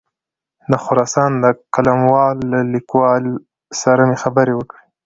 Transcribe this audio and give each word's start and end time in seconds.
د 0.71 0.73
خراسان 0.83 1.31
د 1.43 1.45
قلموال 1.75 2.37
له 2.51 2.59
لیکوال 2.73 3.23
سره 3.81 4.01
مې 4.09 4.17
خبرې 4.23 4.53
وکړې. 4.55 4.83